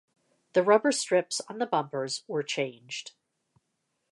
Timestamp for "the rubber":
0.53-0.91